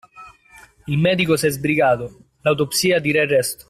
[0.85, 3.59] Il medico s'è sbrigato: L'autopsia dirà il resto.